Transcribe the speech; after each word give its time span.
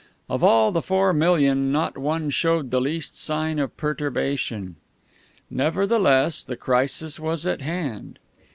Of 0.27 0.43
all 0.43 0.71
the 0.71 0.81
four 0.81 1.13
million 1.13 1.71
not 1.71 1.95
one 1.95 2.31
showed 2.31 2.71
the 2.71 2.81
least 2.81 3.15
sign 3.15 3.59
of 3.59 3.77
perturbation. 3.77 4.77
Nevertheless, 5.51 6.43
the 6.43 6.57
crisis 6.57 7.19
was 7.19 7.45
at 7.45 7.61
hand. 7.61 8.17